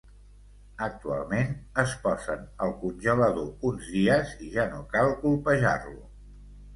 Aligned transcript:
Actualment, 0.83 1.51
es 1.83 1.91
posen 2.05 2.41
al 2.67 2.73
congelador 2.83 3.67
uns 3.71 3.91
dies 3.99 4.31
i 4.47 4.49
ja 4.55 4.65
no 4.73 4.81
cal 4.97 5.13
colpejar-lo. 5.27 6.01